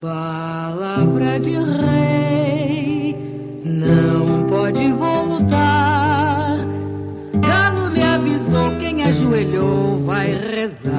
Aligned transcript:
Palavra 0.00 1.38
de 1.38 1.56
rei 1.56 3.14
não 3.62 4.46
pode 4.48 4.90
voltar. 4.92 6.56
Galo 7.34 7.90
me 7.90 8.02
avisou, 8.02 8.78
quem 8.78 9.04
ajoelhou 9.04 9.98
vai 9.98 10.32
rezar. 10.32 10.96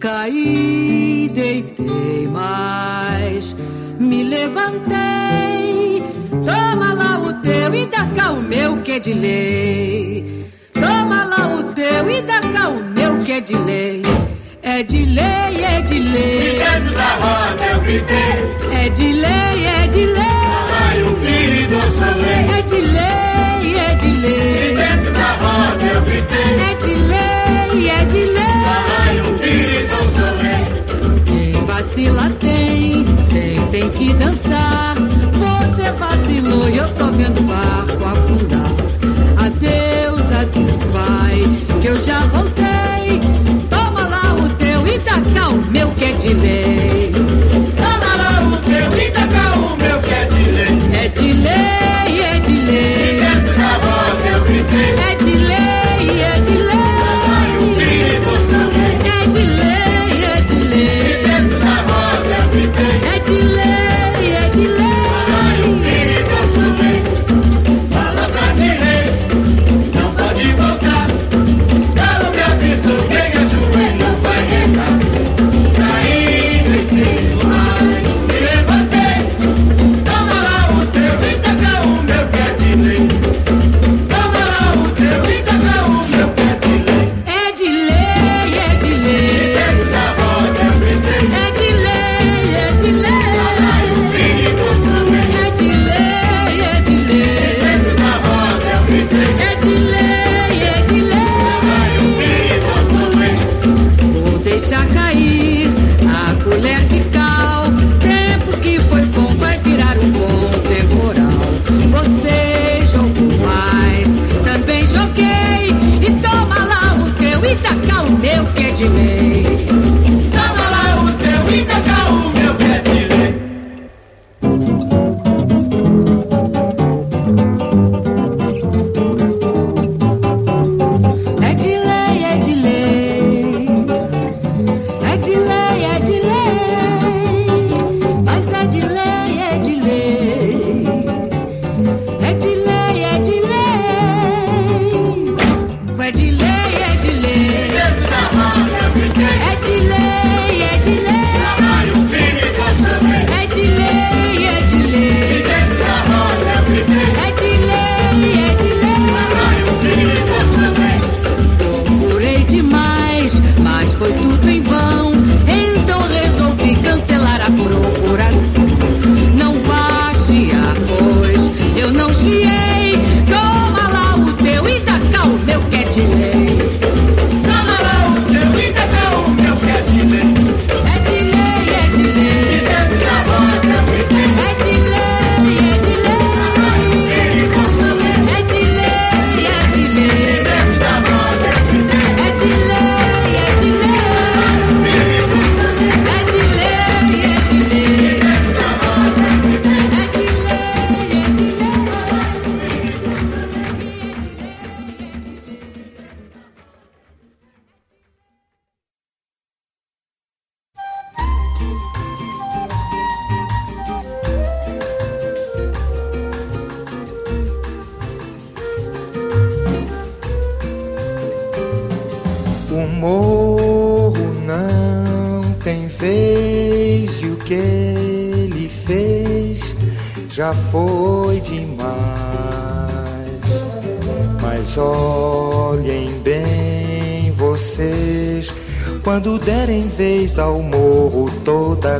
Caí, 0.00 1.30
deitei, 1.32 2.26
mas 2.26 3.54
me 4.00 4.24
levantei. 4.24 6.02
Toma 6.44 6.92
lá 6.92 7.20
o 7.20 7.34
teu 7.34 7.72
e 7.72 7.86
dá 7.86 8.04
cá 8.16 8.32
o 8.32 8.42
meu 8.42 8.82
que 8.82 8.90
é 8.90 8.98
de 8.98 9.12
lei. 9.12 10.50
Toma 10.74 11.24
lá 11.24 11.54
o 11.54 11.62
teu 11.72 12.10
e 12.10 12.20
dá 12.22 12.40
cá 12.40 12.68
o 12.68 12.82
meu 12.82 13.22
que 13.22 13.30
é 13.30 13.40
de 13.40 13.56
lei. 13.56 14.02
É 14.64 14.84
de 14.84 15.04
lei, 15.06 15.64
é 15.64 15.80
de 15.80 15.98
lei. 15.98 16.36
De 16.36 16.50
dentro 16.56 16.94
da 16.94 17.08
roda 17.16 17.64
eu 17.72 17.80
gritei. 17.80 18.84
É 18.84 18.88
de 18.90 19.12
lei, 19.12 19.66
é 19.66 19.88
de 19.88 20.06
lei. 20.06 20.22
Vai 20.70 21.02
o 21.02 21.16
filho 21.16 21.68
do 21.68 21.80
soleil. 21.90 22.54
É 22.56 22.62
de 22.62 22.80
lei, 22.80 23.76
é 23.76 23.94
de 23.96 24.10
lei. 24.18 24.52
De 24.52 24.76
dentro 24.76 25.12
da 25.14 25.32
roda 25.32 25.84
eu 25.84 26.02
gritei. 26.02 26.60
É 26.60 26.74
de 26.80 26.94
lei, 26.94 27.90
é 27.90 28.04
de 28.04 28.18
lei. 28.18 28.46
Vai 28.62 29.20
o 29.20 29.38
filho 29.38 29.88
do 29.88 30.00
soleil. 30.14 31.24
Quem 31.26 31.64
vacila 31.64 32.30
tem, 32.38 33.04
quem 33.30 33.66
tem 33.66 33.90
que 33.90 34.14
dançar. 34.14 34.94
Você 34.94 35.90
vacilou 35.90 36.68
e 36.68 36.76
eu 36.76 36.88
tô 36.94 37.06
vendo 37.10 37.40
o 37.40 37.42
barco 37.42 38.04
afundar. 38.04 38.72
Adeus, 39.44 40.30
adeus, 40.30 40.82
vai, 40.92 41.40
que 41.80 41.88
eu 41.88 41.98
já 41.98 42.20
voltei. 42.26 42.71
de 46.22 46.34
lei. 46.34 47.31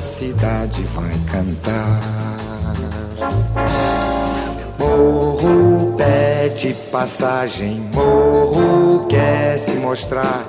cidade 0.02 0.82
vai 0.94 1.12
cantar. 1.30 2.00
Morro 4.78 5.94
pede 5.96 6.74
passagem, 6.90 7.88
morro 7.94 9.06
quer 9.06 9.58
se 9.58 9.74
mostrar. 9.76 10.44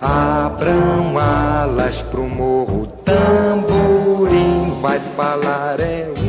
Abram 0.00 1.16
alas 1.18 2.02
pro 2.02 2.28
morro, 2.28 2.86
tamborim 3.04 4.78
vai 4.82 4.98
falar. 5.16 5.80
É 5.80 6.08
um, 6.18 6.26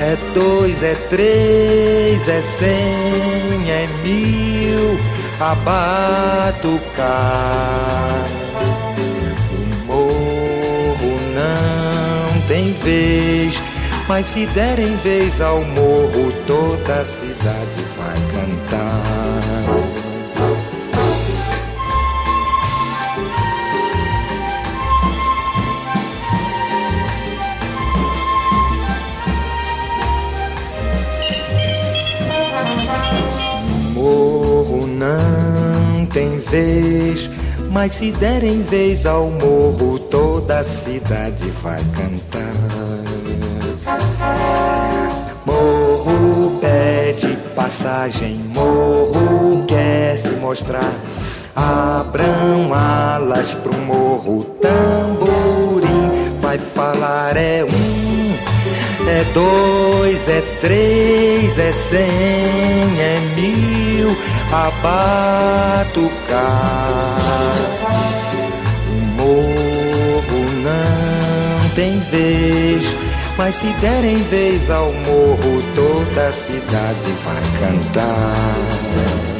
é 0.00 0.16
dois, 0.32 0.82
é 0.82 0.94
três, 1.10 2.28
é 2.28 2.40
cem, 2.40 3.68
é 3.68 3.86
mil. 4.02 4.96
A 5.38 5.54
batucar. 5.56 7.16
Mas 14.08 14.26
se 14.26 14.46
derem 14.46 14.96
vez 14.96 15.40
ao 15.40 15.64
morro, 15.64 16.32
toda 16.46 17.00
a 17.00 17.04
cidade 17.04 17.82
vai 17.96 18.14
cantar. 18.32 19.46
morro 33.94 34.86
não 34.86 36.06
tem 36.06 36.38
vez, 36.38 37.30
mas 37.70 37.92
se 37.92 38.12
derem 38.12 38.62
vez 38.62 39.06
ao 39.06 39.30
morro, 39.30 39.98
toda 39.98 40.60
a 40.60 40.64
cidade 40.64 41.50
vai 41.62 41.82
cantar. 41.96 42.25
Passagem, 47.66 48.40
morro 48.54 49.64
quer 49.66 50.16
se 50.16 50.28
mostrar. 50.34 50.94
Abram 51.56 52.72
alas 52.72 53.54
pro 53.54 53.76
morro, 53.76 54.44
tamborim 54.62 56.38
vai 56.40 56.58
falar 56.58 57.36
é 57.36 57.64
um, 57.64 58.36
é 59.08 59.24
dois, 59.34 60.28
é 60.28 60.42
três, 60.60 61.58
é 61.58 61.72
cem, 61.72 62.06
é 63.00 63.18
mil, 63.34 64.16
a 64.52 64.70
batucar. 65.82 67.45
Mas 73.36 73.56
se 73.56 73.66
derem 73.80 74.22
vez 74.24 74.70
ao 74.70 74.92
morro, 74.92 75.62
toda 75.74 76.28
a 76.28 76.32
cidade 76.32 77.12
vai 77.24 77.42
cantar. 77.60 79.35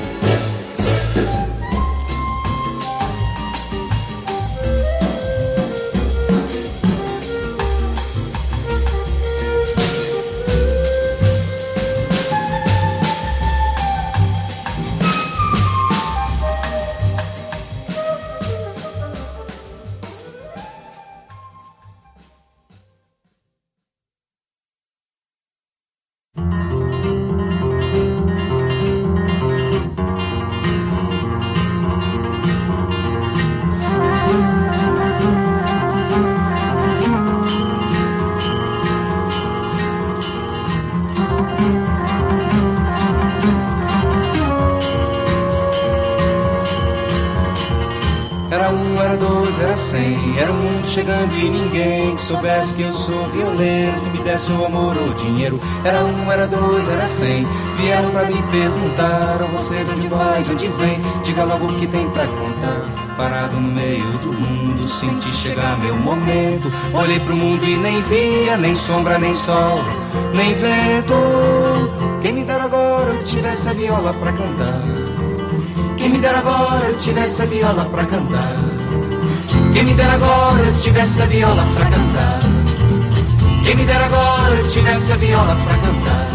Soubesse 52.27 52.77
que 52.77 52.83
eu 52.83 52.93
sou 52.93 53.29
violeiro, 53.31 54.01
que 54.01 54.11
me 54.11 54.19
desse 54.19 54.53
o 54.53 54.65
amor 54.65 54.97
ou 54.99 55.13
dinheiro. 55.15 55.61
Era 55.85 56.05
um, 56.05 56.31
era 56.31 56.47
dois, 56.47 56.91
era 56.91 57.07
cem. 57.07 57.47
Vieram 57.77 58.11
pra 58.11 58.25
me 58.25 58.43
perguntar: 58.51 59.39
oh, 59.43 59.57
você 59.57 59.85
de 59.85 59.91
onde 59.93 60.09
vai, 60.09 60.43
de 60.43 60.53
onde 60.53 60.69
vem? 60.69 61.01
Diga 61.23 61.45
logo 61.45 61.67
o 61.67 61.75
que 61.77 61.87
tem 61.87 62.09
pra 62.11 62.27
contar. 62.27 63.15
Parado 63.17 63.61
no 63.61 63.69
meio 63.69 64.05
do 64.19 64.33
mundo, 64.33 64.89
senti 64.89 65.33
chegar 65.33 65.79
meu 65.79 65.97
momento. 65.97 66.71
Olhei 66.93 67.21
pro 67.21 67.37
mundo 67.37 67.65
e 67.65 67.77
nem 67.77 68.03
via, 68.03 68.57
nem 68.57 68.75
sombra, 68.75 69.19
nem 69.19 69.33
sol, 69.33 69.79
nem 70.35 70.53
vento. 70.55 71.15
Quem 72.21 72.33
me 72.33 72.45
dera 72.45 72.65
agora 72.65 73.13
eu 73.13 73.23
tivesse 73.23 73.69
a 73.69 73.73
viola 73.73 74.13
pra 74.15 74.33
cantar. 74.33 74.83
Quem 75.97 76.11
me 76.11 76.19
dera 76.19 76.39
agora 76.39 76.87
eu 76.87 76.99
tivesse 76.99 77.43
a 77.43 77.47
viola 77.47 77.85
pra 77.87 78.05
cantar. 78.05 78.76
Quem 79.77 79.85
me 79.85 79.93
dera 79.93 80.15
agora 80.15 80.63
eu 80.63 80.81
tivesse 80.81 81.21
a 81.21 81.27
viola 81.27 81.63
pra 81.75 81.85
cantar. 81.85 82.41
Quem 83.63 83.77
me 83.77 83.85
dera 83.85 84.07
agora 84.07 84.55
eu 84.55 84.67
tivesse 84.71 85.13
a 85.13 85.17
viola 85.17 85.55
pra 85.55 85.75
cantar. 85.75 86.29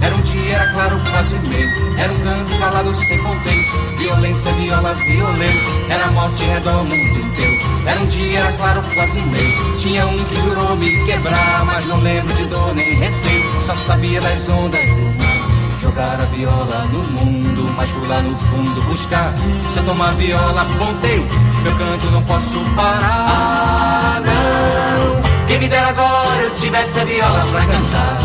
Era 0.00 0.16
um 0.16 0.22
dia, 0.22 0.54
era 0.54 0.72
claro, 0.72 0.98
quase 1.10 1.38
meio. 1.40 1.68
Era 1.98 2.10
um 2.10 2.20
canto 2.20 2.58
calado 2.58 2.94
sem 2.94 3.22
contento. 3.22 3.98
Violência, 3.98 4.50
viola, 4.52 4.94
violento. 4.94 5.90
Era 5.90 6.10
morte 6.12 6.44
redor 6.44 6.84
mundo 6.84 6.96
inteiro. 6.96 7.69
Era 7.86 8.00
um 8.00 8.06
dia, 8.06 8.38
era 8.40 8.52
claro, 8.52 8.82
quase 8.94 9.20
meio. 9.20 9.76
Tinha 9.76 10.06
um 10.06 10.24
que 10.24 10.36
jurou 10.36 10.76
me 10.76 11.04
quebrar, 11.04 11.64
mas 11.64 11.86
não 11.86 12.00
lembro 12.00 12.32
de 12.34 12.46
dor 12.46 12.74
nem 12.74 12.94
receio. 12.94 13.62
Só 13.62 13.74
sabia 13.74 14.20
das 14.20 14.48
ondas 14.48 14.84
do 14.94 15.02
mar. 15.02 15.40
Jogar 15.80 16.20
a 16.20 16.24
viola 16.26 16.84
no 16.92 17.02
mundo, 17.02 17.72
mas 17.74 17.88
fui 17.88 18.06
lá 18.06 18.20
no 18.20 18.36
fundo 18.36 18.82
buscar. 18.82 19.34
Se 19.70 19.78
eu 19.78 19.84
tomar 19.84 20.10
viola, 20.12 20.66
ponteio, 20.78 21.26
meu 21.62 21.74
canto 21.76 22.06
não 22.10 22.22
posso 22.24 22.60
parar. 22.76 24.20
Não, 24.20 25.46
quem 25.46 25.58
me 25.58 25.68
dera 25.68 25.88
agora 25.88 26.42
eu 26.42 26.54
tivesse 26.54 27.00
a 27.00 27.04
viola 27.04 27.46
pra 27.50 27.60
cantar. 27.60 28.18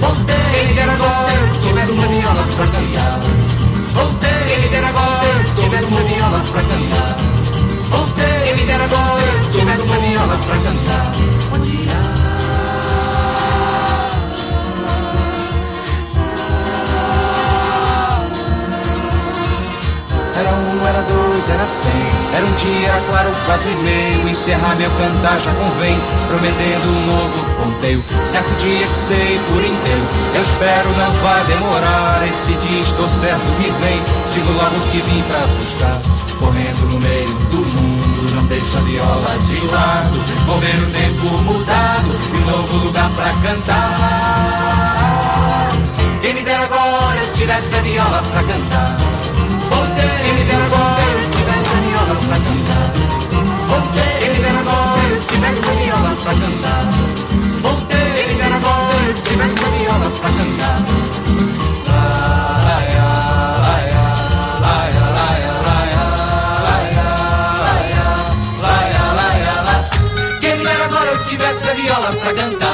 Voltei, 0.00 0.36
quem 0.52 0.66
me 0.66 0.74
dera 0.74 0.92
agora 0.92 1.32
eu 1.32 1.60
tivesse 1.60 2.04
a 2.04 2.08
viola 2.08 2.44
pra 2.56 2.66
cantar. 2.66 3.20
Voltei, 3.94 4.44
quem 4.48 4.60
me 4.60 4.68
dera 4.68 4.88
agora 4.88 5.26
eu 5.26 5.62
tivesse 5.62 5.94
a 5.94 6.02
viola 6.02 6.40
pra 6.50 6.62
cantar. 6.62 7.49
Quem 8.50 8.56
me 8.56 8.64
dera 8.64 8.82
agora 8.82 9.22
eu 9.22 9.50
tivesse 9.52 9.92
a 9.92 9.96
viola 9.98 10.36
pra 10.38 10.56
cantar. 10.56 11.12
Bom 11.50 11.58
dia. 11.60 11.92
Era 20.34 20.50
um, 20.50 20.84
era 20.84 21.02
dois, 21.02 21.48
era 21.48 21.68
cem. 21.68 21.90
Era 22.34 22.44
um 22.44 22.52
dia, 22.54 23.04
claro, 23.08 23.30
quase 23.46 23.68
meio. 23.68 24.28
Encerrar 24.28 24.74
meu 24.74 24.90
cantar 24.98 25.40
já 25.40 25.54
convém, 25.54 26.00
prometendo 26.26 26.88
um 26.88 27.06
novo 27.06 27.44
ponteio. 27.54 28.04
Certo 28.24 28.50
dia 28.58 28.84
que 28.84 28.96
sei 28.96 29.38
por 29.46 29.62
inteiro. 29.62 30.08
Eu 30.34 30.42
espero 30.42 30.88
não 30.96 31.12
vai 31.22 31.44
demorar. 31.44 32.26
Esse 32.26 32.52
dia 32.54 32.80
estou 32.80 33.08
certo 33.08 33.46
que 33.58 33.70
vem. 33.70 34.02
Digo 34.32 34.52
logo 34.54 34.80
que 34.90 35.00
vim 35.02 35.22
pra 35.28 35.38
buscar. 35.60 36.00
Correndo 36.40 36.86
no 36.90 36.98
meio 37.00 37.28
do 37.50 37.58
mundo, 37.58 37.99
não 38.34 38.44
deixa 38.46 38.78
a 38.78 38.82
viola 38.82 39.38
de 39.46 39.60
lado. 39.66 40.18
Vou 40.46 40.58
ver 40.60 40.78
o 40.82 40.86
tempo 40.90 41.26
mudado 41.42 42.10
e 42.32 42.36
um 42.36 42.44
novo 42.50 42.76
lugar 42.84 43.10
pra 43.10 43.32
cantar. 43.34 44.90
Quem 46.20 46.34
me 46.34 46.42
dera 46.42 46.64
agora 46.64 47.16
eu 47.16 47.32
tivesse 47.32 47.74
a 47.74 47.80
viola 47.80 48.22
pra 48.30 48.42
cantar. 48.42 48.96
Voltei, 49.70 50.32
me 50.32 50.44
dera 50.44 50.64
agora 50.64 51.00
eu 51.12 51.30
tivesse 51.30 51.70
a 51.70 51.80
viola 51.80 52.14
pra 52.26 52.36
cantar. 52.40 52.92
Voltei, 53.68 54.28
me 54.30 54.38
dera 54.40 54.60
agora 54.60 55.08
eu 55.08 55.20
tivesse 55.20 55.64
a 55.64 55.72
viola 55.72 56.10
pra 56.22 56.34
cantar. 56.34 56.84
Voltei, 57.62 58.26
me 58.28 58.34
dera 58.34 58.56
agora 58.56 59.02
eu 59.06 59.14
tivesse 59.14 59.64
a 59.64 59.70
viola 59.70 60.10
pra 60.10 60.30
cantar. 60.30 60.78
Ai, 61.92 62.39
pra 72.30 72.34
cantar. 72.34 72.69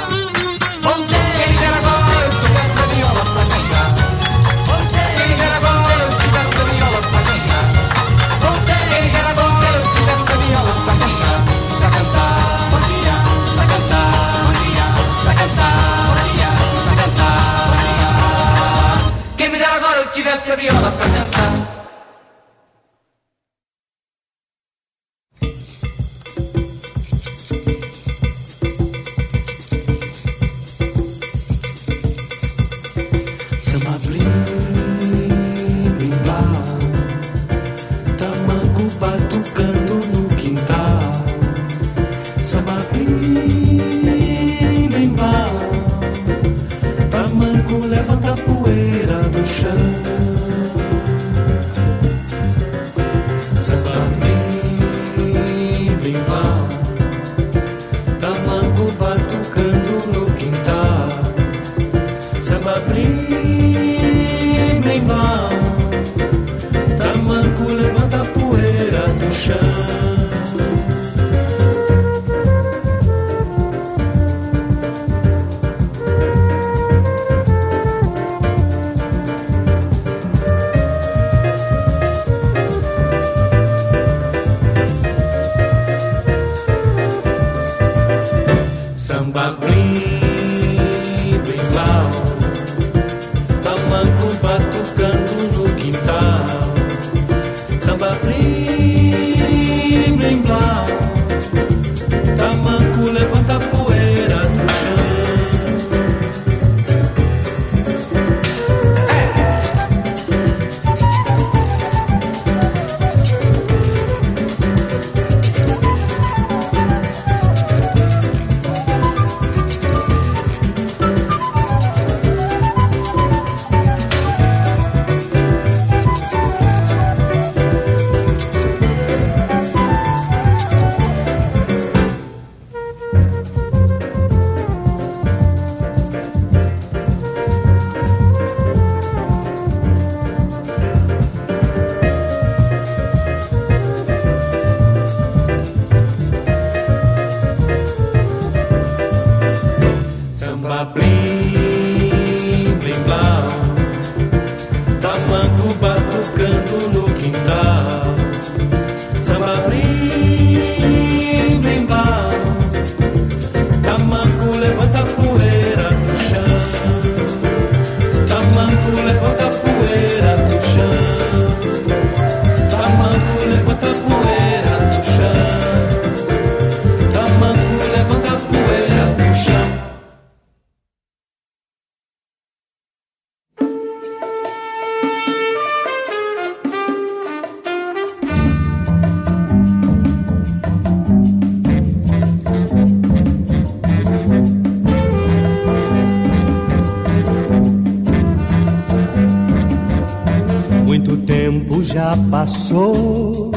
Passou 202.30 203.50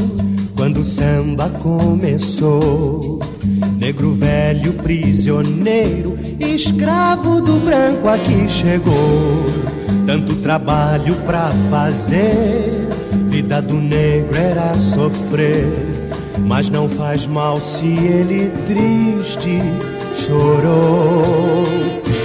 quando 0.56 0.82
o 0.82 0.84
samba 0.84 1.50
começou. 1.50 3.20
Negro 3.78 4.12
velho, 4.12 4.74
prisioneiro, 4.74 6.18
escravo 6.39 7.42
do 7.42 7.60
branco 7.60 8.08
aqui 8.08 8.48
chegou. 8.50 9.46
Tanto 10.06 10.36
trabalho 10.38 11.16
pra 11.25 11.50
fazer, 11.70 12.88
vida 13.30 13.62
do 13.62 13.75
negro 13.75 14.38
era 14.38 14.74
sofrer. 14.75 15.66
Mas 16.46 16.70
não 16.70 16.89
faz 16.89 17.28
mal 17.28 17.58
se 17.60 17.86
ele 17.86 18.51
triste 18.68 19.62
chorou. 20.13 21.66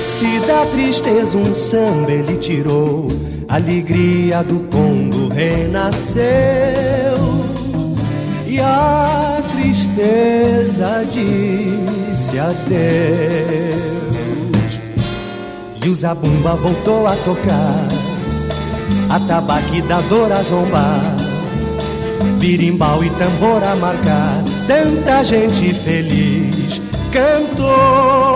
Se 0.06 0.40
da 0.46 0.64
tristeza 0.66 1.36
um 1.36 1.54
samba 1.54 2.10
ele 2.10 2.36
tirou, 2.38 3.08
alegria 3.48 4.42
do 4.42 4.60
Congo 4.70 5.13
renasceu. 5.34 6.24
E 8.46 8.60
a 8.60 9.42
tristeza 9.52 11.04
disse 11.10 12.38
adeus. 12.38 12.64
E 15.84 15.88
o 15.88 15.94
zabumba 15.94 16.54
voltou 16.54 17.06
a 17.06 17.16
tocar, 17.16 17.88
a 19.10 19.20
tabaque 19.20 19.82
da 19.82 20.00
dor 20.02 20.32
a 20.32 20.42
zombar. 20.42 21.16
Birimbau 22.38 23.04
e 23.04 23.10
tambor 23.10 23.62
a 23.62 23.74
marcar, 23.76 24.42
tanta 24.66 25.24
gente 25.24 25.74
feliz 25.74 26.80
cantou 27.14 28.33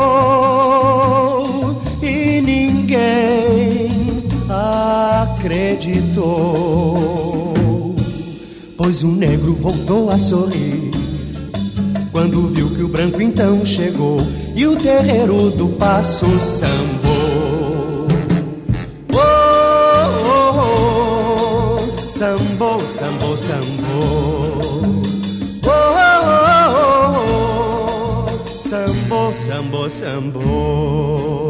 acreditou. 5.38 6.74
Pois 8.76 9.02
o 9.04 9.08
negro 9.08 9.54
voltou 9.54 10.10
a 10.10 10.18
sorrir 10.18 10.90
quando 12.10 12.48
viu 12.48 12.68
que 12.70 12.82
o 12.82 12.88
branco 12.88 13.22
então 13.22 13.64
chegou 13.64 14.18
e 14.54 14.66
o 14.66 14.76
terreiro 14.76 15.50
do 15.50 15.68
passo 15.68 16.26
sambou. 16.40 18.08
Oh, 19.12 19.18
oh, 20.26 20.58
oh, 21.76 22.10
sambou, 22.10 22.80
sambou, 22.80 23.36
sambou. 23.36 24.58
Oh, 25.64 25.70
oh, 25.70 26.24
oh, 26.80 28.26
oh, 28.26 28.68
sambou, 28.68 29.32
sambou, 29.32 29.88
sambou. 29.90 31.47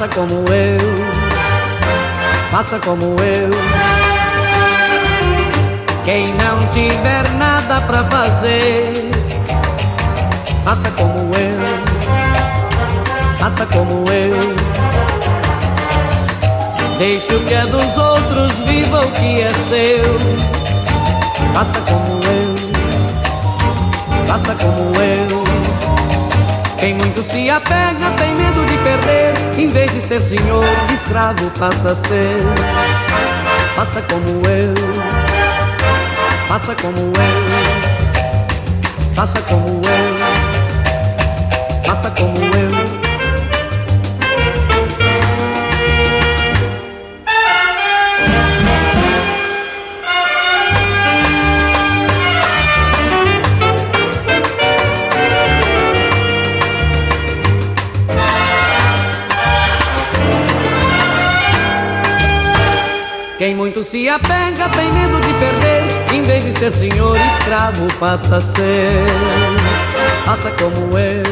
Faça 0.00 0.14
como 0.14 0.32
eu 0.50 0.80
faça 2.50 2.80
como 2.80 3.04
eu. 3.22 3.50
Quem 6.04 6.32
não 6.36 6.66
tiver 6.68 7.28
nada 7.36 7.82
pra 7.82 8.02
fazer, 8.04 8.92
faça 10.64 10.90
como 10.92 11.30
eu. 11.34 11.60
faça 13.38 13.66
como 13.66 14.10
eu. 14.10 14.56
Deixe 16.96 17.34
o 17.34 17.44
que 17.44 17.52
é 17.52 17.66
dos 17.66 17.96
outros, 17.98 18.52
viva 18.66 19.04
o 19.04 19.10
que 19.10 19.42
é 19.42 19.50
seu. 19.68 20.18
Faça 21.52 21.78
como 21.82 22.20
eu, 22.24 22.56
faça 24.26 24.54
como 24.54 24.96
eu. 24.98 25.39
Quem 26.80 26.94
muito 26.94 27.22
se 27.22 27.50
apega 27.50 28.10
tem 28.16 28.34
medo 28.34 28.64
de 28.64 28.78
perder. 28.78 29.34
Em 29.58 29.68
vez 29.68 29.92
de 29.92 30.00
ser 30.00 30.20
senhor, 30.22 30.64
escravo 30.94 31.50
passa 31.58 31.92
a 31.92 31.96
ser. 31.96 32.38
Faça 33.76 34.02
como 34.02 34.42
eu, 34.48 34.74
faça 36.48 36.74
como 36.74 36.98
eu, 36.98 37.12
faça 39.14 39.40
como 39.42 39.80
eu, 39.84 40.09
Muito 63.80 63.92
se 63.92 64.10
apega 64.10 64.68
tem 64.68 64.92
medo 64.92 65.18
de 65.22 65.32
perder. 65.38 65.82
Em 66.12 66.22
vez 66.22 66.44
de 66.44 66.52
ser 66.58 66.70
senhor, 66.72 67.16
escravo 67.16 67.86
passa 67.98 68.36
a 68.36 68.40
ser. 68.40 69.06
Faça 70.26 70.50
como 70.50 70.98
eu, 70.98 71.22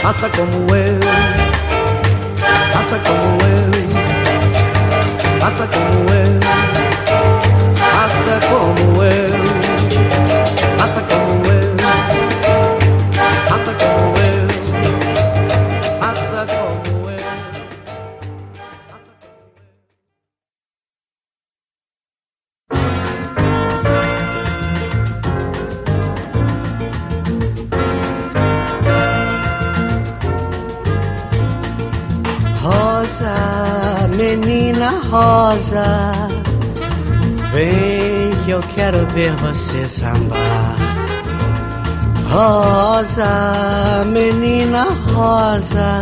faça 0.00 0.30
como 0.30 0.74
eu, 0.74 0.98
faça 2.72 2.98
como 3.04 3.38
eu, 3.44 3.70
faça 5.40 5.66
como 5.66 6.08
eu, 6.14 6.40
faça 7.92 8.40
como 8.48 9.02
eu, 9.04 9.20
faça 10.78 11.02
como 11.02 11.22
eu, 11.22 11.27
eu 38.58 38.62
quero 38.74 39.06
ver 39.14 39.30
você 39.36 39.88
sambar. 39.88 40.74
Rosa, 42.28 44.04
menina 44.06 44.88
rosa, 45.12 46.00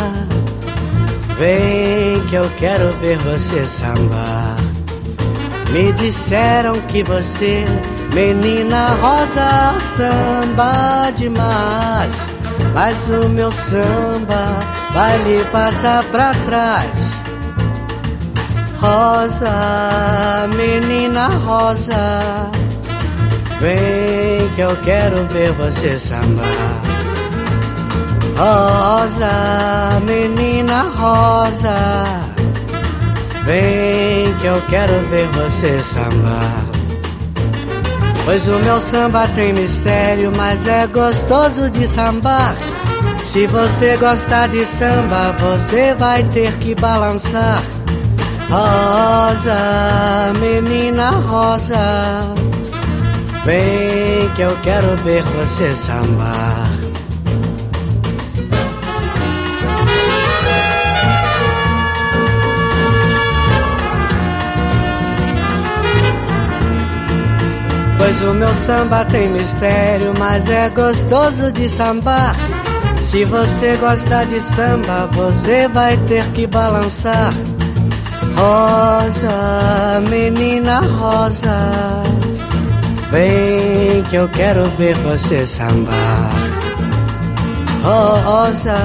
vem 1.37 2.21
que 2.29 2.35
eu 2.35 2.51
quero 2.59 2.91
ver 2.99 3.19
você 3.19 3.65
sambar. 3.67 4.57
Me 5.71 5.93
disseram 5.93 6.81
que 6.89 7.03
você, 7.03 7.67
menina 8.15 8.89
rosa, 9.03 9.75
samba 9.97 11.11
demais. 11.15 12.13
Mas 12.73 12.97
o 13.09 13.29
meu 13.29 13.53
samba 13.53 14.47
vai 14.95 15.23
lhe 15.23 15.45
passar 15.47 16.03
pra 16.05 16.33
trás. 16.47 17.16
Rosa, 18.87 20.49
menina 20.55 21.27
rosa, 21.45 22.21
vem 23.61 24.49
que 24.55 24.61
eu 24.61 24.77
quero 24.85 25.27
ver 25.27 25.51
você 25.55 25.99
sambar. 25.99 26.81
Rosa, 28.39 30.01
menina 30.05 30.83
rosa, 30.97 32.05
vem 33.45 34.33
que 34.41 34.47
eu 34.47 34.63
quero 34.71 34.93
ver 35.11 35.27
você 35.33 35.83
sambar. 35.83 36.65
Pois 38.25 38.47
o 38.47 38.59
meu 38.61 38.79
samba 38.79 39.27
tem 39.35 39.53
mistério, 39.53 40.33
mas 40.37 40.65
é 40.65 40.87
gostoso 40.87 41.69
de 41.71 41.89
sambar. 41.89 42.55
Se 43.25 43.49
você 43.49 43.97
gostar 43.97 44.47
de 44.49 44.65
samba, 44.65 45.35
você 45.41 45.93
vai 45.97 46.23
ter 46.23 46.53
que 46.59 46.73
balançar. 46.77 47.61
Rosa, 48.49 50.33
menina 50.39 51.11
rosa, 51.11 51.77
vem 53.45 54.31
que 54.37 54.43
eu 54.43 54.57
quero 54.63 54.97
ver 54.99 55.23
você 55.25 55.75
sambar. 55.75 56.71
Pois 67.99 68.23
o 68.23 68.33
meu 68.33 68.55
samba 68.55 69.05
tem 69.07 69.29
mistério, 69.29 70.15
mas 70.21 70.49
é 70.49 70.69
gostoso 70.69 71.51
de 71.51 71.69
sambar. 71.69 72.37
Se 73.11 73.25
você 73.25 73.77
gostar 73.79 74.25
de 74.27 74.41
samba, 74.41 75.09
você 75.13 75.67
vai 75.67 75.97
ter 76.07 76.25
que 76.31 76.47
balançar. 76.47 77.33
Rosa, 78.37 80.03
menina 80.11 80.81
rosa, 80.81 81.59
vem 83.11 84.03
que 84.11 84.17
eu 84.17 84.29
quero 84.29 84.65
ver 84.77 84.95
você 84.99 85.47
sambar. 85.47 86.31
Rosa, 87.83 88.77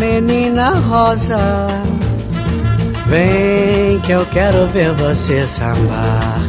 menina 0.00 0.70
rosa, 0.70 1.66
vem 3.06 4.00
que 4.00 4.12
eu 4.12 4.24
quero 4.32 4.66
ver 4.68 4.94
você 4.94 5.42
sambar. 5.42 6.47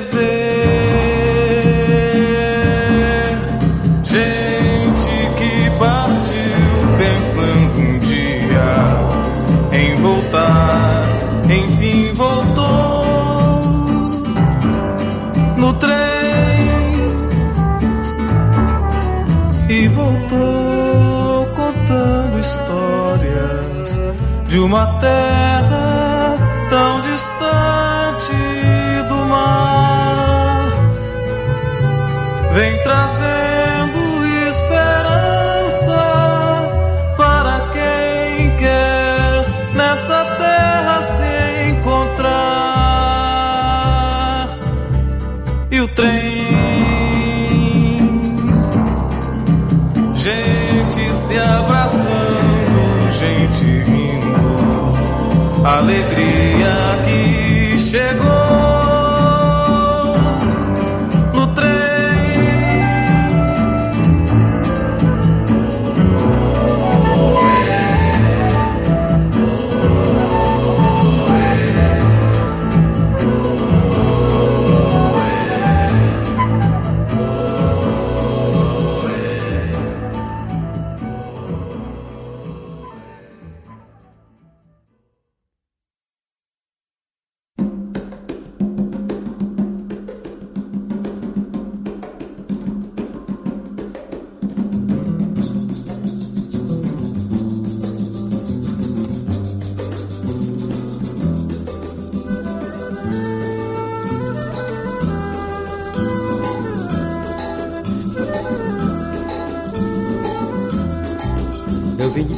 rever 0.00 0.40
gente 4.02 5.10
que 5.36 5.70
partiu 5.78 6.88
pensando 6.98 7.78
um 7.78 7.98
dia 7.98 8.72
em 9.72 9.94
voltar, 9.96 11.04
enfim 11.44 12.12
voltou 12.14 13.02
no 15.56 15.72
trem 15.74 15.90
e 19.68 19.88
voltou 19.88 21.46
contando 21.54 22.38
histórias 22.38 24.00
de 24.48 24.58
uma 24.58 24.98
terra 24.98 25.49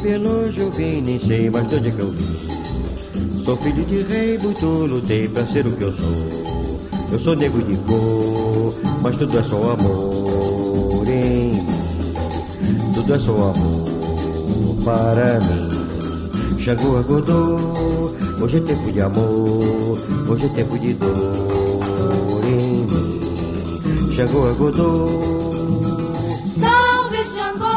Pelouge, 0.02 0.58
eu 0.58 0.70
vim, 0.72 1.00
nem 1.00 1.20
sei 1.20 1.48
mais 1.48 1.68
de 1.68 1.76
onde 1.76 1.88
é 1.88 1.90
que 1.92 2.00
eu 2.00 2.10
vim. 2.10 3.44
Sou 3.44 3.56
filho 3.58 3.84
de 3.84 4.02
rei, 4.02 4.36
muito 4.38 4.66
lutei 4.66 5.28
pra 5.28 5.46
ser 5.46 5.64
o 5.66 5.76
que 5.76 5.84
eu 5.84 5.92
sou. 5.92 6.42
Eu 7.12 7.18
sou 7.20 7.36
negro 7.36 7.62
de 7.62 7.76
cor, 7.76 8.74
mas 9.02 9.16
tudo 9.16 9.38
é 9.38 9.42
só 9.44 9.56
amor 9.72 11.06
em 11.08 11.52
mim. 11.52 11.66
Tudo 12.94 13.14
é 13.14 13.18
só 13.18 13.32
amor 13.32 14.76
para 14.84 15.40
mim. 15.40 16.60
Xangô 16.60 16.96
acordou, 16.96 18.12
hoje 18.40 18.56
é 18.56 18.60
tempo 18.60 18.92
de 18.92 19.00
amor, 19.00 19.98
hoje 20.28 20.46
é 20.46 20.48
tempo 20.48 20.78
de 20.78 20.94
dor 20.94 22.42
em 22.44 22.86
mim. 22.86 24.12
Xangô 24.14 24.48
acordou. 24.50 25.52
Salve 26.60 27.24
Xangô, 27.24 27.71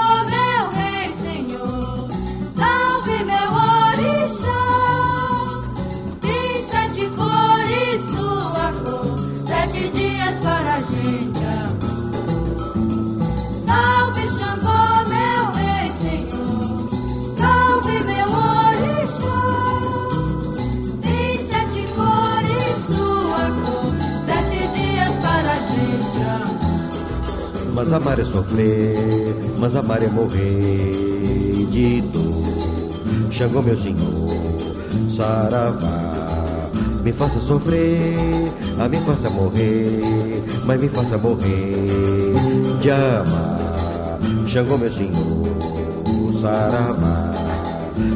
Mas 27.85 27.93
amar 27.93 28.19
é 28.19 28.25
sofrer, 28.25 29.35
mas 29.59 29.75
amar 29.75 30.01
é 30.01 30.07
morrer 30.07 31.67
de 31.69 32.01
dor. 32.01 33.31
Xangô, 33.31 33.61
meu 33.61 33.79
senhor, 33.79 34.75
saravá. 35.15 36.67
Me 37.03 37.11
faça 37.11 37.39
sofrer, 37.39 38.51
a 38.79 38.87
me 38.87 38.97
faça 39.01 39.29
morrer, 39.29 40.43
mas 40.65 40.81
me 40.81 40.89
faça 40.89 41.19
morrer 41.19 42.33
de 42.81 42.89
amar. 42.89 44.19
Xangô, 44.47 44.79
meu 44.79 44.91
senhor, 44.91 46.41
saravá. 46.41 47.33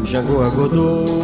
Xangô, 0.07 0.41
agodô. 0.41 1.19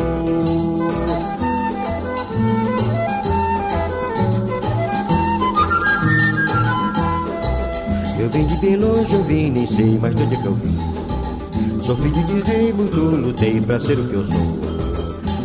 Eu 8.26 8.32
vim 8.32 8.48
de 8.48 8.56
bem 8.56 8.76
longe, 8.76 9.14
eu 9.14 9.24
vim, 9.24 9.52
nem 9.52 9.68
sei 9.68 10.00
mais 10.00 10.16
de 10.16 10.24
onde 10.24 10.34
é 10.34 10.42
que 10.42 10.48
eu 10.48 10.54
vim. 10.56 10.76
Sou 11.84 11.96
filho 11.96 12.24
de 12.26 12.42
rei, 12.52 12.74
muito 12.74 13.00
lutei 13.00 13.62
pra 13.62 13.80
ser 13.80 14.00
o 14.00 14.04
que 14.04 14.16
eu 14.16 14.26
sou. 14.26 14.60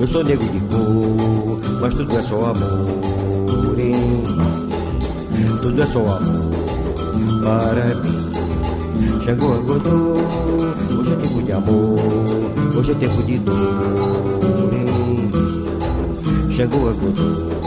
Eu 0.01 0.09
sou 0.09 0.25
negro 0.25 0.47
de 0.49 0.61
cor, 0.61 1.61
mas 1.83 1.93
tudo 1.93 2.17
é 2.17 2.23
só 2.23 2.37
amor 2.37 3.77
mim. 3.77 4.25
Tudo 5.61 5.83
é 5.83 5.87
só 5.87 5.99
amor 5.99 6.55
para 7.43 7.85
mim. 7.97 9.25
Xangô 9.27 9.53
acordou, 9.53 10.17
hoje 10.99 11.13
é 11.13 11.17
tempo 11.17 11.43
de 11.43 11.53
amor, 11.53 11.99
hoje 12.79 12.93
é 12.93 12.95
tempo 12.95 13.23
de 13.25 13.39
dor 13.41 14.73
mim. 14.73 15.31
Xangô 16.51 16.89
acordou. 16.89 17.60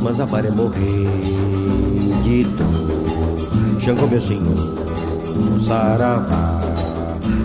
Mas 0.00 0.20
amar 0.20 0.44
é 0.44 0.50
morrer 0.50 1.08
de 2.22 2.44
dor. 2.44 3.80
Xangô, 3.80 4.06
meu 4.06 4.20
senhor, 4.20 4.56
saravá. 5.66 6.60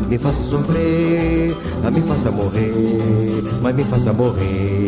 Me 0.08 0.18
faça 0.18 0.42
sofrer, 0.44 1.56
a 1.84 1.92
me 1.92 2.02
faça 2.02 2.32
morrer, 2.32 3.44
mas 3.62 3.76
me 3.76 3.84
faça 3.86 4.14
morrer 4.14 4.86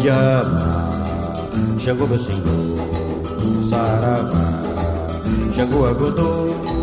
de 0.00 0.10
amar. 0.10 0.90
Xangô, 1.78 2.06
meu 2.06 2.18
senhor, 2.18 3.68
saravá. 3.68 4.62
Xangô, 5.54 5.86
agodô. 5.86 6.79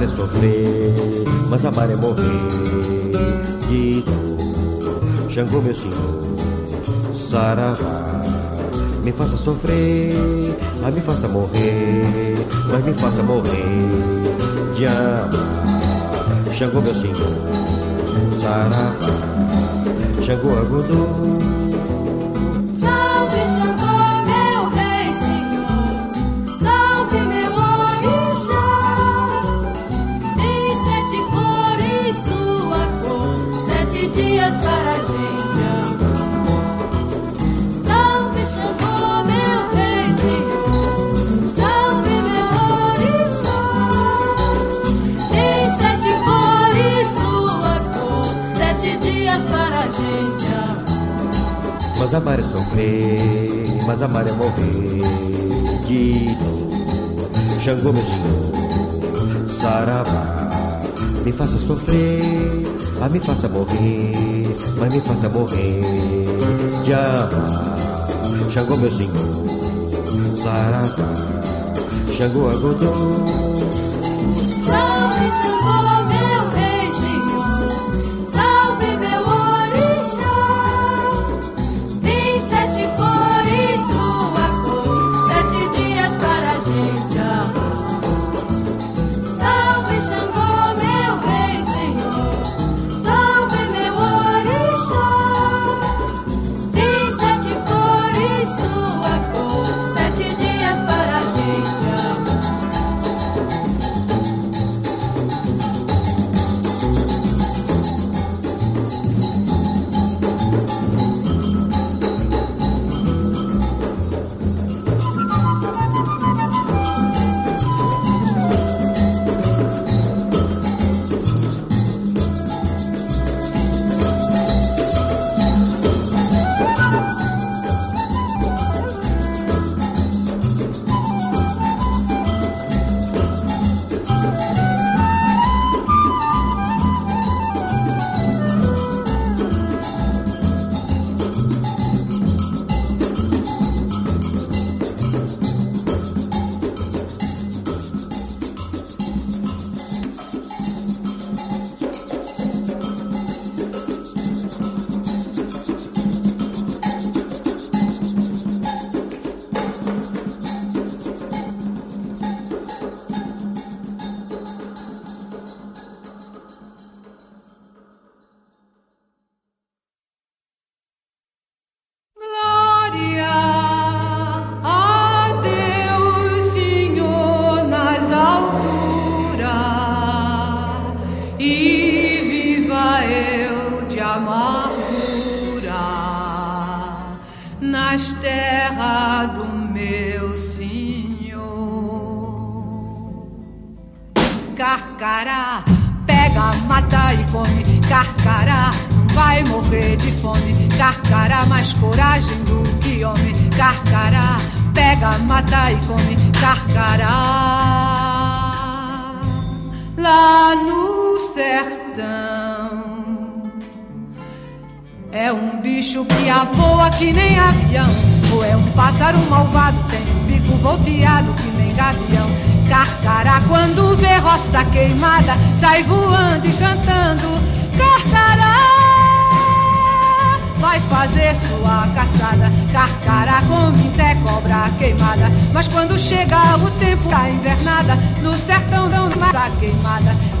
Amar. 0.00 0.02
É 0.02 0.06
sofrer, 0.06 1.24
mas 1.48 1.64
amar 1.64 1.90
é 1.90 1.96
morrer 1.96 2.24
de 3.68 4.02
dor. 4.02 5.30
Xangô, 5.30 5.60
meu 5.60 5.74
senhor, 5.74 6.22
saravá. 7.30 8.22
Me 9.04 9.12
faça 9.12 9.36
sofrer, 9.36 10.14
mas 10.82 10.94
me 10.94 11.00
faça 11.00 11.28
morrer, 11.28 12.36
mas 12.70 12.84
me 12.84 12.94
faça 12.94 13.22
morrer 13.22 14.74
de 14.76 14.86
amar. 14.86 15.30
Xangô, 16.54 16.80
meu 16.80 16.94
senhor, 16.94 17.36
Saravá, 18.42 18.92
Xangô 20.22 20.58
Agudô. 20.58 21.30
Mas 52.10 52.22
amar 52.22 52.40
é 52.40 52.42
sofrer, 52.42 53.84
mas 53.86 54.02
amar 54.02 54.26
é 54.26 54.32
morrer 54.32 55.00
de 55.86 56.34
dor. 56.34 57.60
Xangô, 57.62 57.92
meu 57.92 58.02
senhor, 58.04 59.60
saravá, 59.62 60.50
me 61.24 61.30
faça 61.30 61.56
sofrer, 61.56 62.66
ah, 63.00 63.08
me 63.08 63.20
faça 63.20 63.48
morrer, 63.50 64.12
mas 64.80 64.92
me 64.92 65.00
faça 65.02 65.28
morrer 65.28 65.80
de 66.84 66.94
amar. 66.94 67.78
Xangô, 68.50 68.76
meu 68.76 68.90
senhor, 68.90 70.36
saravá, 70.42 71.14
Xangô, 72.16 72.48
Agudô. 72.48 72.92
Salve 74.66 75.30
Xangô, 75.30 76.02
meu 76.08 76.44
rei 76.56 76.69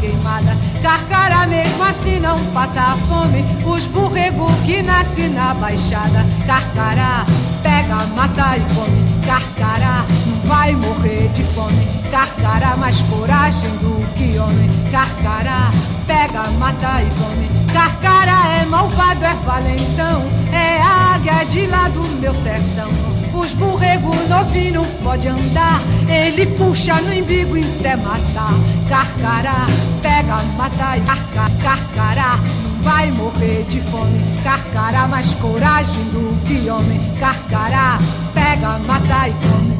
queimada. 0.00 0.56
Carcará, 0.82 1.46
mesmo 1.46 1.82
assim, 1.82 2.20
não 2.20 2.38
passa 2.52 2.96
fome. 3.08 3.44
Os 3.64 3.86
burrego 3.86 4.46
que 4.64 4.82
nasce 4.82 5.28
na 5.28 5.54
baixada. 5.54 6.24
Carcará, 6.46 7.26
pega, 7.62 8.06
mata 8.14 8.56
e 8.56 8.74
come. 8.74 9.20
Carcará, 9.26 10.04
não 10.26 10.48
vai 10.48 10.74
morrer 10.74 11.28
de 11.34 11.42
fome. 11.44 11.86
Carcará, 12.10 12.76
mais 12.76 13.00
coragem 13.02 13.70
do 13.78 14.14
que 14.14 14.38
homem. 14.38 14.70
Carcará, 14.90 15.70
pega, 16.06 16.50
mata 16.58 17.02
e 17.02 17.10
come. 17.18 17.48
Carcará 17.72 18.48
é 18.60 18.64
malvado, 18.64 19.24
é 19.24 19.34
valentão. 19.44 20.22
É 20.52 20.80
águia 20.82 21.44
de 21.44 21.66
lá 21.66 21.88
do 21.88 22.02
meu 22.20 22.34
sertão. 22.34 23.19
Os 23.32 23.52
burrego 23.54 24.14
novinho 24.28 24.84
pode 25.02 25.28
andar. 25.28 25.80
Ele 26.08 26.46
puxa 26.56 27.00
no 27.00 27.12
embigo 27.12 27.56
até 27.56 27.96
matar. 27.96 28.54
Carcará, 28.88 29.66
pega, 30.02 30.42
mata 30.56 30.96
e 30.96 31.00
carca, 31.02 31.50
carcará. 31.62 32.38
Não 32.62 32.82
vai 32.82 33.10
morrer 33.12 33.64
de 33.68 33.80
fome. 33.82 34.20
Carcará, 34.42 35.06
mais 35.08 35.32
coragem 35.34 36.04
do 36.04 36.46
que 36.46 36.68
homem. 36.68 37.00
Carcará, 37.18 37.98
pega, 38.34 38.78
mata 38.78 39.28
e 39.28 39.32
come. 39.32 39.79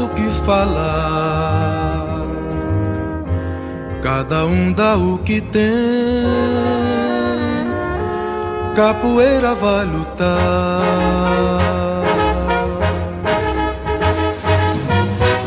O 0.00 0.08
que 0.08 0.28
falar. 0.44 2.20
Cada 4.02 4.46
um 4.46 4.72
dá 4.72 4.96
o 4.96 5.18
que 5.18 5.40
tem. 5.40 5.62
Capoeira 8.74 9.54
vai 9.54 9.84
lutar. 9.84 10.80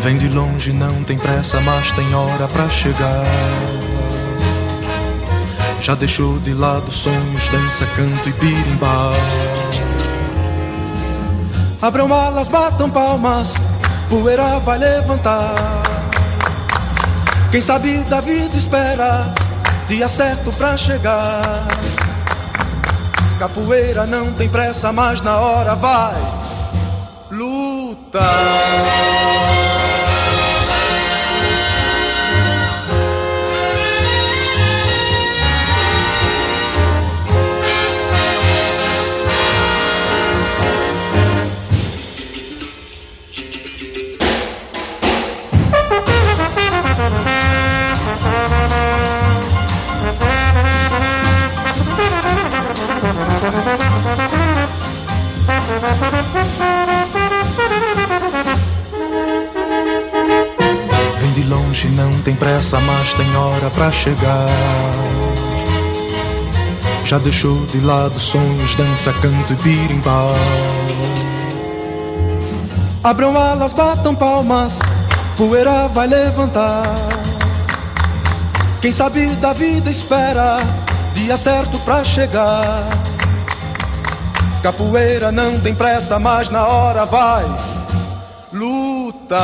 Vem 0.02 0.18
de 0.18 0.28
longe, 0.28 0.74
não 0.74 1.04
tem 1.04 1.18
pressa, 1.18 1.60
mas 1.62 1.92
tem 1.94 2.14
hora 2.14 2.48
pra 2.48 2.70
chegar. 2.70 3.24
Já 5.82 5.96
deixou 5.96 6.38
de 6.40 6.54
lado 6.54 6.92
sonhos, 6.92 7.50
dança, 7.50 7.86
canto 7.96 8.30
e 8.30 8.32
birimbau. 8.34 9.14
Abram 11.82 12.14
alas, 12.14 12.48
batam 12.48 12.90
palmas, 12.90 13.56
poeira 14.22 14.60
vai 14.60 14.78
levantar. 14.78 15.82
Quem 17.50 17.60
sabe 17.60 17.98
da 18.04 18.22
vida 18.22 18.56
espera 18.56 19.34
dia 19.88 20.08
certo 20.08 20.52
pra 20.54 20.78
chegar. 20.78 21.66
Capoeira 23.40 24.06
não 24.06 24.32
tem 24.34 24.48
pressa, 24.48 24.92
mas 24.92 25.22
na 25.22 25.38
hora 25.40 25.74
vai 25.76 26.14
lutar. 27.32 29.23
Tem 62.24 62.36
pressa, 62.36 62.80
mas 62.80 63.14
tem 63.14 63.36
hora 63.36 63.70
pra 63.72 63.92
chegar. 63.92 64.48
Já 67.06 67.18
deixou 67.18 67.56
de 67.68 67.82
lado 67.82 68.18
sonhos, 68.20 68.76
dança, 68.76 69.12
canto 69.14 69.54
e 69.54 69.56
birimbau. 69.58 70.34
Abram 73.04 73.38
alas, 73.38 73.74
batam 73.74 74.16
palmas, 74.16 74.80
poeira 75.38 75.88
vai 75.90 76.08
levantar. 76.08 76.84
Quem 78.82 78.92
sabe 78.92 79.28
da 79.36 79.52
vida 79.52 79.92
espera 79.92 80.58
dia 81.14 81.36
certo 81.36 81.78
pra 81.80 82.04
chegar. 82.04 82.80
Capoeira 84.62 85.32
não 85.32 85.60
tem 85.60 85.76
pressa, 85.76 86.18
mas 86.18 86.50
na 86.50 86.66
hora 86.66 87.06
vai 87.06 87.46
lutar. 88.54 89.42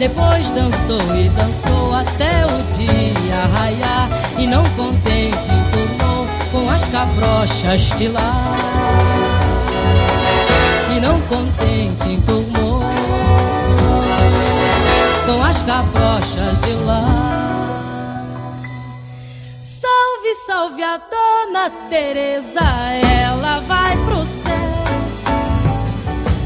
Depois 0.00 0.48
dançou 0.48 1.14
e 1.14 1.28
dançou 1.28 1.94
até 1.94 2.46
o 2.46 2.72
dia 2.72 3.36
raiar. 3.54 4.08
E 4.38 4.46
não 4.46 4.62
contente, 4.70 5.50
enturmou 5.52 6.26
com 6.50 6.70
as 6.70 6.88
cabrochas 6.88 7.82
de 7.98 8.08
lá. 8.08 8.32
E 10.96 11.00
não 11.00 11.20
contente, 11.20 12.08
enturmou 12.08 12.80
com 15.26 15.44
as 15.44 15.62
cabrochas 15.64 16.60
de 16.62 16.72
lá. 16.86 17.04
Salve, 19.60 20.34
salve 20.46 20.82
a 20.82 20.96
dona 20.96 21.70
Teresa, 21.90 22.64
ela 23.04 23.60
vai 23.68 23.94
pro 24.06 24.24
céu. 24.24 24.54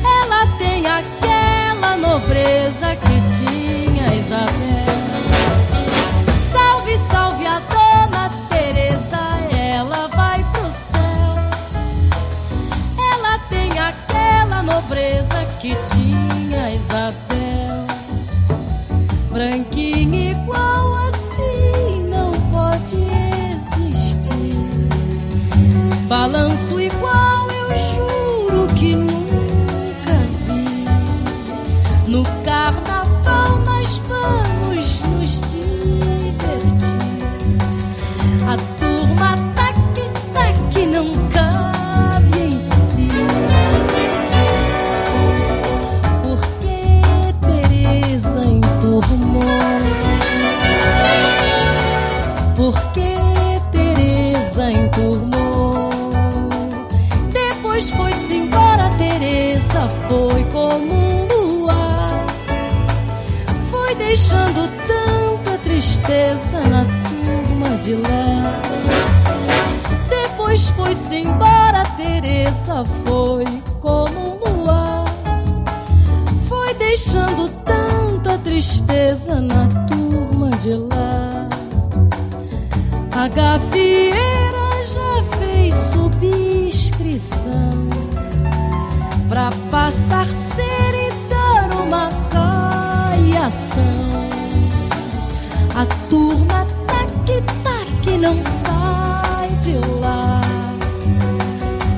Ela 0.02 0.44
tem 0.59 0.84
aquela 0.88 1.96
nobreza 1.98 2.96
que 4.35 4.84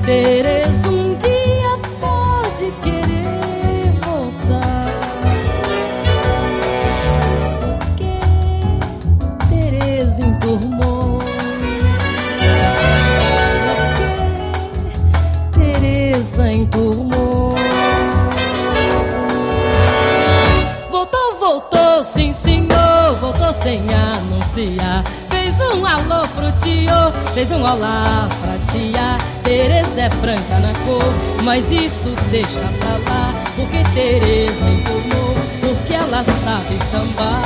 Tereza 0.07 0.87
um 0.87 1.15
dia 1.15 1.77
pode 1.99 2.71
querer 2.81 3.91
voltar. 4.05 4.87
Porque 7.59 8.15
Tereza 9.49 10.23
enturmou. 10.23 11.19
Porque 15.51 15.59
Tereza 15.59 16.51
enturmou. 16.53 17.49
Voltou, 20.89 21.35
voltou, 21.37 22.01
sim 22.05 22.31
senhor, 22.31 23.13
voltou 23.19 23.51
sem 23.51 23.81
anunciar. 23.93 25.03
Fez 25.29 25.59
um 25.59 25.85
alô 25.85 26.25
pro 26.29 26.49
tio, 26.63 27.11
fez 27.33 27.51
um 27.51 27.61
olá. 27.61 28.29
Tereza 29.67 30.01
é 30.03 30.09
branca 30.21 30.59
na 30.61 30.73
cor, 30.85 31.43
mas 31.43 31.69
isso 31.69 32.15
deixa 32.31 32.61
pra 32.79 33.13
lá. 33.13 33.31
Porque 33.57 33.83
Tereza 33.93 34.69
entornou, 34.69 35.35
porque 35.59 35.93
ela 35.93 36.23
sabe 36.23 36.77
sambar. 36.89 37.41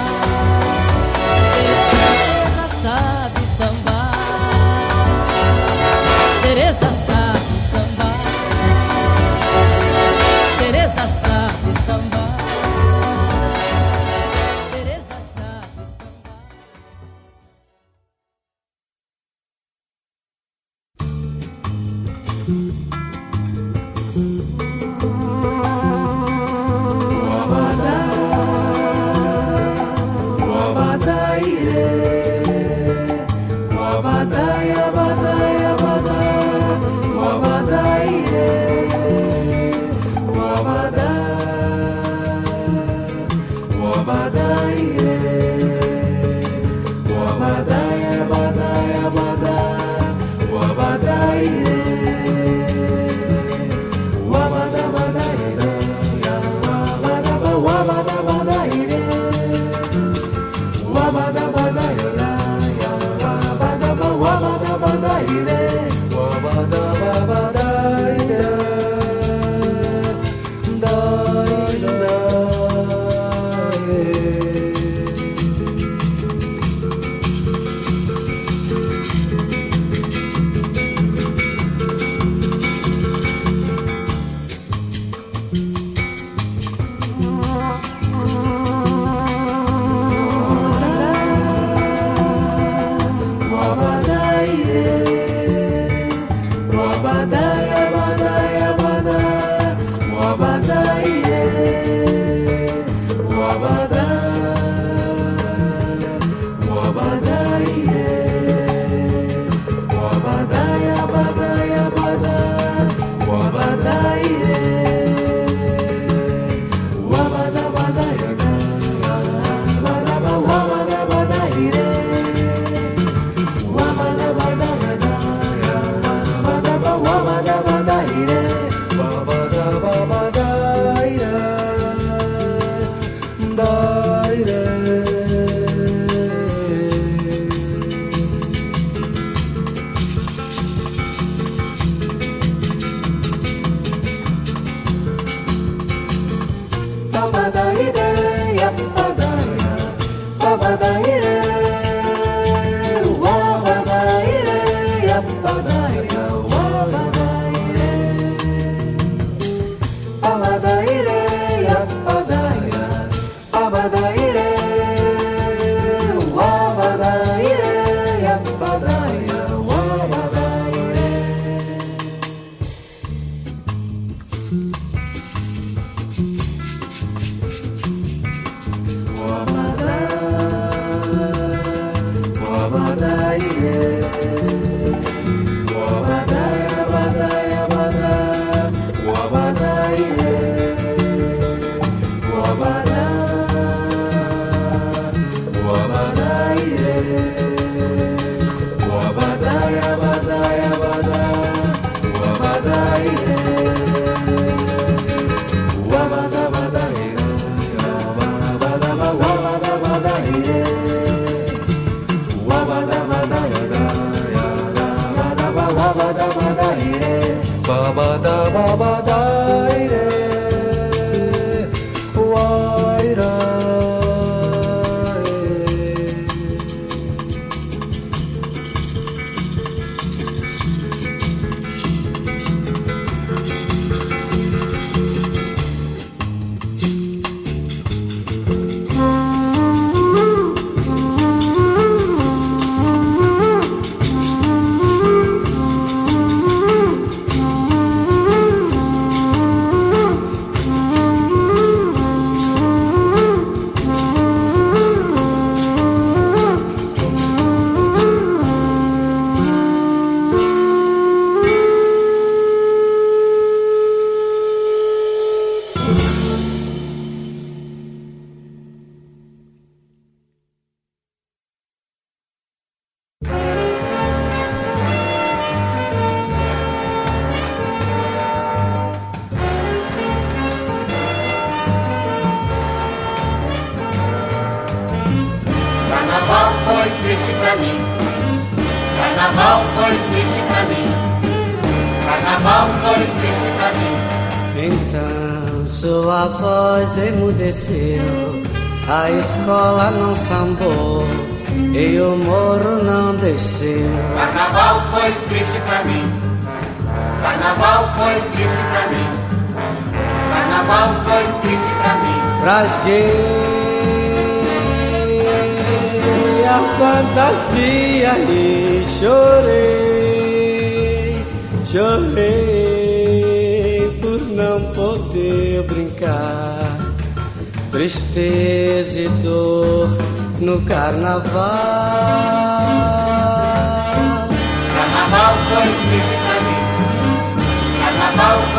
Ramadan. 147.34 147.61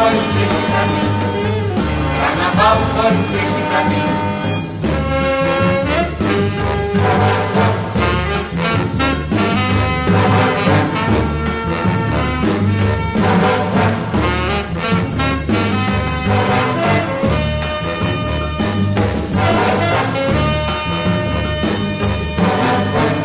Foi 0.02 0.10
triste 0.10 0.62
pra 0.66 0.82
mim. 0.86 1.08
Carnaval 2.18 2.76
foi 2.96 3.12
triste 3.30 3.62
pra 3.70 3.80
mim. 3.84 4.06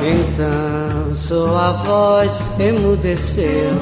Então 0.03 1.15
sua 1.15 1.71
voz 1.71 2.32
emudeceu, 2.59 3.73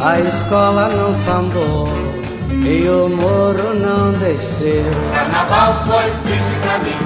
a 0.00 0.20
escola 0.20 0.88
não 0.88 1.12
sambou 1.24 2.01
e 2.64 2.88
o 2.88 3.08
morro 3.08 3.74
não 3.74 4.12
desceu. 4.12 4.84
Carnaval 5.12 5.84
foi 5.86 6.10
triste 6.22 6.54
pra 6.62 6.78
mim. 6.78 7.00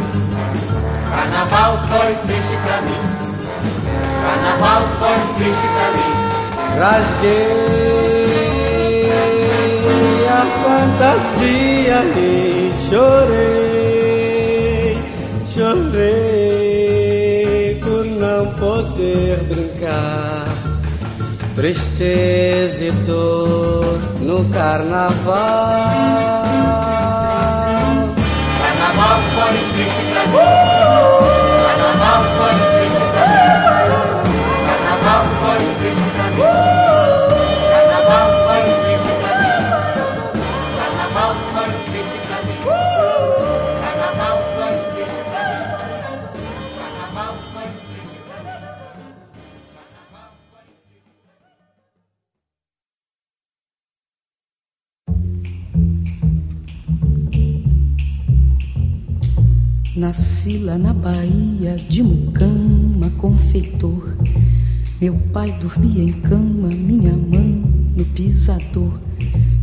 Carnaval 1.10 1.78
foi 1.88 2.14
triste 2.26 2.56
pra 2.64 2.82
mim. 2.82 3.02
Carnaval 4.22 4.82
foi 4.98 5.18
triste 5.36 5.66
pra 5.74 5.88
mim. 5.92 6.12
Rasguei 6.78 8.36
a 10.28 10.40
fantasia 10.62 11.98
e 12.16 12.28
chorei, 12.90 13.78
chorei 15.54 16.56
por 17.82 18.04
não 18.04 18.42
poder 18.54 19.36
brincar. 19.44 20.55
Tristeza 21.56 22.84
e 22.84 22.90
dor 23.06 23.98
no 24.20 24.44
carnaval. 24.50 25.34
Carnaval 28.60 29.20
foi 29.34 29.54
triste 29.72 30.12
pra 30.12 30.26
mim. 30.26 30.75
Nasci 59.96 60.58
lá 60.58 60.76
na 60.76 60.92
Bahia 60.92 61.74
de 61.88 62.02
Mucama, 62.02 63.10
confeitor. 63.16 64.14
Meu 65.00 65.14
pai 65.32 65.50
dormia 65.52 66.02
em 66.04 66.12
cama, 66.20 66.68
minha 66.68 67.12
mãe 67.12 67.64
no 67.96 68.04
pisador. 68.04 68.92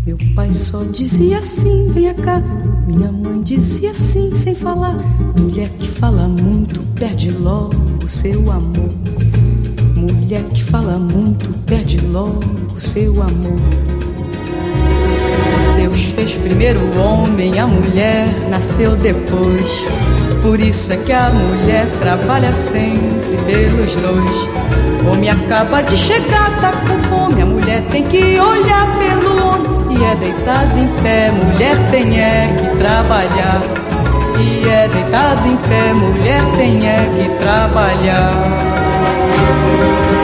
Meu 0.07 0.17
pai 0.33 0.49
só 0.49 0.83
dizia 0.85 1.37
assim, 1.37 1.91
venha 1.91 2.15
cá. 2.15 2.41
Minha 2.87 3.11
mãe 3.11 3.43
dizia 3.43 3.91
assim, 3.91 4.33
sem 4.33 4.55
falar. 4.55 4.97
Mulher 5.39 5.69
que 5.69 5.87
fala 5.87 6.27
muito, 6.27 6.81
perde 6.95 7.29
logo 7.29 8.09
seu 8.09 8.51
amor. 8.51 8.89
Mulher 9.95 10.43
que 10.45 10.63
fala 10.63 10.97
muito, 10.97 11.47
perde 11.59 11.97
logo 12.07 12.39
seu 12.79 13.21
amor. 13.21 13.59
Deus 15.77 15.97
fez 16.15 16.33
primeiro 16.33 16.79
o 16.79 16.97
homem, 16.97 17.59
a 17.59 17.67
mulher 17.67 18.49
nasceu 18.49 18.95
depois. 18.95 20.12
Por 20.43 20.59
isso 20.59 20.91
é 20.91 20.97
que 20.97 21.13
a 21.13 21.29
mulher 21.29 21.89
trabalha 22.01 22.51
sempre 22.51 23.37
pelos 23.45 23.95
dois. 23.95 24.49
O 25.01 25.13
homem 25.13 25.29
acaba 25.29 25.81
de 25.81 25.95
chegar, 25.95 26.59
tá 26.59 26.73
com 26.85 26.99
fome, 27.07 27.41
a 27.41 27.45
mulher 27.45 27.81
tem 27.89 28.03
que 28.03 28.37
olhar 28.37 28.85
pelo 28.97 29.47
homem. 29.47 29.97
E 29.97 30.03
é 30.03 30.15
deitado 30.15 30.77
em 30.77 30.87
pé, 31.01 31.31
mulher 31.31 31.77
tem 31.89 32.19
é 32.19 32.53
que 32.57 32.77
trabalhar. 32.77 33.61
E 34.37 34.67
é 34.67 34.89
deitado 34.89 35.47
em 35.47 35.55
pé, 35.55 35.93
mulher 35.93 36.41
tem 36.57 36.89
é 36.89 37.09
que 37.15 37.29
trabalhar. 37.41 38.72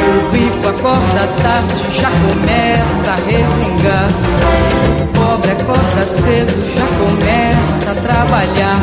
O 0.10 0.32
rico 0.34 0.68
acorda 0.68 1.28
tarde, 1.44 2.02
já 2.02 2.10
começa 2.10 3.12
a 3.12 3.16
resingar. 3.30 4.10
O 5.02 5.08
pobre 5.14 5.52
acorda 5.52 6.04
cedo, 6.04 6.54
já 6.76 6.88
começa 6.98 7.92
a 7.92 7.96
trabalhar. 8.02 8.80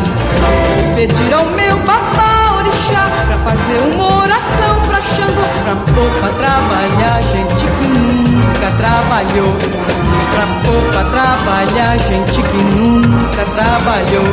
Vou 0.78 0.94
pedir 0.94 1.32
ao 1.34 1.46
meu 1.46 1.76
papá 1.78 2.60
orixá 2.60 3.04
pra 3.26 3.38
fazer 3.38 3.78
uma 3.92 4.22
oração 4.22 4.74
pra 4.86 5.02
Xangô, 5.02 5.46
pra 5.64 5.74
pôr 5.94 6.10
pra 6.20 6.28
trabalhar 6.30 7.22
gente 7.22 7.64
que 7.66 7.86
nunca 7.88 8.70
trabalhou. 8.76 9.52
Pra 10.34 10.46
pôr 10.64 10.82
pra 10.92 11.04
trabalhar 11.10 11.98
gente 11.98 12.40
que 12.40 12.62
nunca 12.76 13.44
trabalhou. 13.52 14.28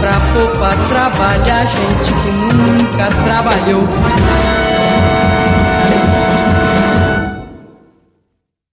Pra 0.00 0.20
pôr 0.32 0.48
pra 0.58 0.72
trabalhar 0.88 1.64
gente 1.64 2.12
que 2.12 2.30
nunca 2.32 3.08
trabalhou. 3.24 4.75